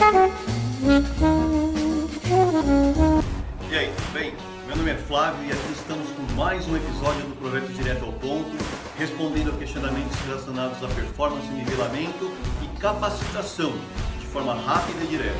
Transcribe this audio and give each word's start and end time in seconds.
E 0.00 0.02
aí, 3.76 3.92
tudo 3.94 4.12
bem? 4.14 4.32
Meu 4.66 4.76
nome 4.76 4.92
é 4.92 4.96
Flávio 4.96 5.46
e 5.46 5.52
aqui 5.52 5.72
estamos 5.72 6.08
com 6.12 6.22
mais 6.32 6.66
um 6.66 6.74
episódio 6.74 7.26
do 7.26 7.36
Projeto 7.36 7.70
Direto 7.74 8.06
ao 8.06 8.12
Ponto, 8.14 8.56
respondendo 8.96 9.50
a 9.50 9.56
questionamentos 9.58 10.18
relacionados 10.20 10.82
à 10.82 10.88
performance, 10.88 11.46
nivelamento 11.48 12.32
e 12.62 12.68
capacitação 12.80 13.74
de 14.18 14.24
forma 14.28 14.54
rápida 14.54 15.04
e 15.04 15.06
direta. 15.06 15.36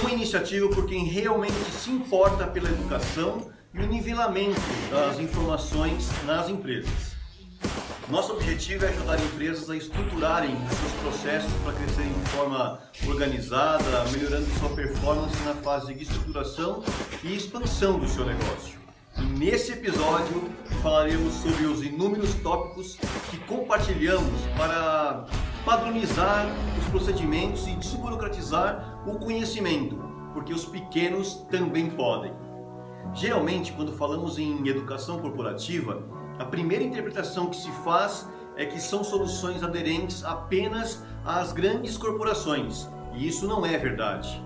Uma 0.00 0.12
iniciativa 0.12 0.68
por 0.68 0.86
quem 0.86 1.04
realmente 1.04 1.72
se 1.72 1.90
importa 1.90 2.46
pela 2.46 2.68
educação 2.68 3.50
e 3.74 3.80
o 3.80 3.86
nivelamento 3.88 4.60
das 4.92 5.18
informações 5.18 6.08
nas 6.24 6.48
empresas. 6.48 7.15
Nosso 8.08 8.34
objetivo 8.34 8.84
é 8.84 8.88
ajudar 8.90 9.18
empresas 9.20 9.68
a 9.68 9.76
estruturarem 9.76 10.56
seus 10.68 10.92
processos 11.02 11.52
para 11.64 11.72
crescerem 11.72 12.12
de 12.12 12.30
forma 12.30 12.78
organizada, 13.04 14.04
melhorando 14.12 14.46
sua 14.60 14.68
performance 14.68 15.36
na 15.42 15.54
fase 15.54 15.92
de 15.92 16.04
estruturação 16.04 16.84
e 17.24 17.34
expansão 17.34 17.98
do 17.98 18.08
seu 18.08 18.24
negócio. 18.24 18.78
E 19.18 19.22
nesse 19.22 19.72
episódio 19.72 20.48
falaremos 20.82 21.34
sobre 21.34 21.66
os 21.66 21.82
inúmeros 21.82 22.32
tópicos 22.34 22.96
que 23.28 23.38
compartilhamos 23.38 24.40
para 24.56 25.26
padronizar 25.64 26.46
os 26.78 26.88
procedimentos 26.88 27.66
e 27.66 27.74
desburocratizar 27.74 29.02
o 29.04 29.18
conhecimento, 29.18 29.96
porque 30.32 30.54
os 30.54 30.64
pequenos 30.64 31.44
também 31.50 31.90
podem. 31.90 32.32
Geralmente, 33.14 33.72
quando 33.72 33.96
falamos 33.96 34.38
em 34.38 34.68
educação 34.68 35.18
corporativa, 35.18 36.04
a 36.38 36.44
primeira 36.44 36.84
interpretação 36.84 37.46
que 37.46 37.56
se 37.56 37.70
faz 37.82 38.26
é 38.56 38.64
que 38.64 38.80
são 38.80 39.04
soluções 39.04 39.62
aderentes 39.62 40.24
apenas 40.24 41.02
às 41.24 41.52
grandes 41.52 41.96
corporações, 41.96 42.88
e 43.14 43.26
isso 43.26 43.46
não 43.46 43.64
é 43.64 43.76
verdade. 43.76 44.42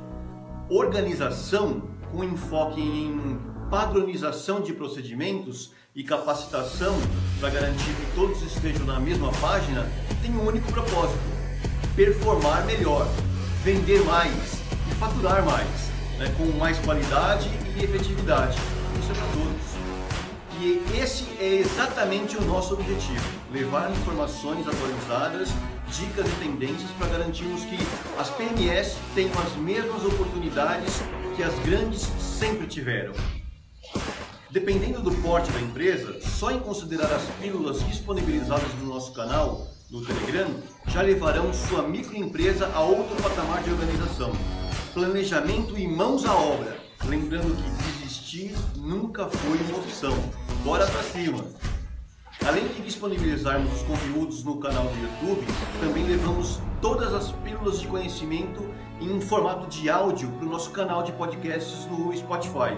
Organização 0.68 1.82
com 2.12 2.24
enfoque 2.24 2.80
em 2.80 3.40
padronização 3.70 4.60
de 4.60 4.72
procedimentos 4.72 5.72
e 5.94 6.04
capacitação 6.04 6.94
para 7.40 7.50
garantir 7.50 7.92
que 7.94 8.14
todos 8.14 8.42
estejam 8.42 8.84
na 8.86 8.98
mesma 8.98 9.30
página 9.40 9.88
tem 10.22 10.32
um 10.32 10.46
único 10.46 10.70
propósito: 10.72 11.18
performar 11.96 12.64
melhor, 12.66 13.06
vender 13.64 14.02
mais 14.04 14.60
e 14.90 14.94
faturar 14.94 15.44
mais, 15.44 15.90
né, 16.18 16.32
com 16.36 16.46
mais 16.58 16.78
qualidade 16.80 17.48
e 17.76 17.84
efetividade. 17.84 18.56
Isso 19.00 19.10
é 19.10 19.14
para 19.14 19.26
todos. 19.26 19.89
E 20.62 20.78
esse 20.94 21.24
é 21.40 21.54
exatamente 21.54 22.36
o 22.36 22.44
nosso 22.44 22.74
objetivo: 22.74 23.24
levar 23.50 23.90
informações 23.90 24.68
atualizadas, 24.68 25.48
dicas 25.88 26.28
e 26.28 26.36
tendências 26.36 26.90
para 26.98 27.08
garantirmos 27.08 27.64
que 27.64 27.78
as 28.18 28.28
PMS 28.28 28.98
tenham 29.14 29.32
as 29.40 29.56
mesmas 29.56 30.04
oportunidades 30.04 31.00
que 31.34 31.42
as 31.42 31.58
grandes 31.60 32.02
sempre 32.20 32.66
tiveram. 32.66 33.14
Dependendo 34.50 35.00
do 35.00 35.12
porte 35.22 35.50
da 35.50 35.60
empresa, 35.60 36.20
só 36.20 36.50
em 36.50 36.58
considerar 36.58 37.10
as 37.10 37.22
pílulas 37.40 37.82
disponibilizadas 37.86 38.74
no 38.82 38.92
nosso 38.92 39.14
canal 39.14 39.66
no 39.90 40.04
Telegram 40.04 40.48
já 40.88 41.00
levarão 41.00 41.54
sua 41.54 41.82
microempresa 41.88 42.70
a 42.74 42.82
outro 42.82 43.16
patamar 43.22 43.62
de 43.62 43.70
organização. 43.70 44.30
Planejamento 44.92 45.78
e 45.78 45.88
mãos 45.88 46.26
à 46.26 46.34
obra. 46.34 46.76
Lembrando 47.06 47.56
que 47.56 47.92
desistir 47.92 48.54
nunca 48.76 49.26
foi 49.26 49.58
uma 49.68 49.78
opção 49.78 50.12
bora 50.64 50.86
pra 50.86 51.02
cima! 51.02 51.44
Além 52.46 52.66
de 52.68 52.82
disponibilizarmos 52.82 53.72
os 53.72 53.82
conteúdos 53.82 54.44
no 54.44 54.56
canal 54.58 54.84
do 54.84 54.96
YouTube, 54.98 55.46
também 55.80 56.06
levamos 56.06 56.60
todas 56.80 57.12
as 57.12 57.32
pílulas 57.32 57.80
de 57.80 57.86
conhecimento 57.86 58.66
em 59.00 59.20
formato 59.20 59.66
de 59.68 59.90
áudio 59.90 60.28
para 60.32 60.46
o 60.46 60.50
nosso 60.50 60.70
canal 60.70 61.02
de 61.02 61.12
podcasts 61.12 61.86
no 61.86 62.16
Spotify. 62.16 62.76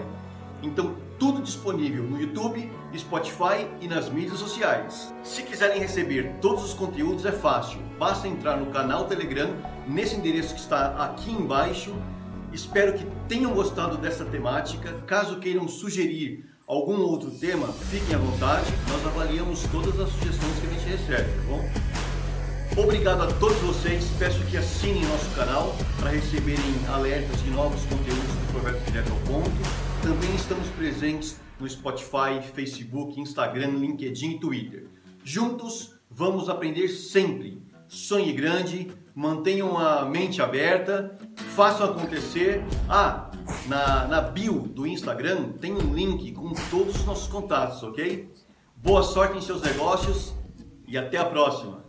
Então, 0.61 0.95
tudo 1.19 1.41
disponível 1.41 2.03
no 2.03 2.19
YouTube, 2.19 2.71
Spotify 2.97 3.67
e 3.81 3.87
nas 3.87 4.09
mídias 4.09 4.39
sociais. 4.39 5.13
Se 5.23 5.43
quiserem 5.43 5.79
receber 5.79 6.35
todos 6.41 6.63
os 6.63 6.73
conteúdos, 6.73 7.25
é 7.25 7.31
fácil. 7.31 7.79
Basta 7.97 8.27
entrar 8.27 8.57
no 8.57 8.67
canal 8.67 9.05
Telegram, 9.05 9.49
nesse 9.87 10.15
endereço 10.15 10.53
que 10.53 10.61
está 10.61 11.03
aqui 11.03 11.31
embaixo. 11.31 11.93
Espero 12.51 12.93
que 12.93 13.05
tenham 13.27 13.53
gostado 13.53 13.97
dessa 13.97 14.25
temática. 14.25 14.93
Caso 15.05 15.39
queiram 15.39 15.67
sugerir 15.67 16.52
algum 16.67 17.01
outro 17.01 17.31
tema, 17.31 17.67
fiquem 17.67 18.15
à 18.15 18.17
vontade, 18.17 18.71
nós 18.87 19.05
avaliamos 19.05 19.63
todas 19.71 19.99
as 19.99 20.09
sugestões 20.09 20.59
que 20.59 20.67
a 20.67 20.69
gente 20.69 20.85
recebe, 20.85 21.29
tá 21.29 21.43
bom? 21.47 22.81
Obrigado 22.81 23.21
a 23.21 23.27
todos 23.33 23.57
vocês, 23.57 24.05
peço 24.17 24.43
que 24.45 24.57
assinem 24.57 25.03
nosso 25.05 25.29
canal 25.35 25.75
para 25.99 26.09
receberem 26.09 26.63
alertas 26.87 27.43
de 27.43 27.51
novos 27.51 27.81
conteúdos 27.83 28.15
do 28.15 28.51
Projeto 28.51 28.83
Direto 28.85 29.11
ao 29.11 29.19
Ponto. 29.19 29.51
Também 30.01 30.33
estamos 30.35 30.67
presentes 30.69 31.39
no 31.59 31.69
Spotify, 31.69 32.41
Facebook, 32.53 33.19
Instagram, 33.19 33.77
LinkedIn 33.77 34.31
e 34.31 34.39
Twitter. 34.39 34.87
Juntos, 35.23 35.93
vamos 36.09 36.49
aprender 36.49 36.87
sempre. 36.87 37.61
Sonhe 37.87 38.33
grande, 38.33 38.89
mantenham 39.13 39.77
a 39.77 40.05
mente 40.05 40.41
aberta, 40.41 41.15
façam 41.55 41.91
acontecer. 41.91 42.63
Ah, 42.89 43.29
na, 43.67 44.07
na 44.07 44.21
bio 44.21 44.59
do 44.59 44.87
Instagram 44.87 45.53
tem 45.59 45.73
um 45.73 45.93
link 45.93 46.31
com 46.31 46.53
todos 46.69 46.95
os 46.95 47.05
nossos 47.05 47.27
contatos, 47.27 47.83
ok? 47.83 48.31
Boa 48.77 49.03
sorte 49.03 49.37
em 49.37 49.41
seus 49.41 49.61
negócios 49.61 50.33
e 50.87 50.97
até 50.97 51.17
a 51.17 51.25
próxima! 51.25 51.83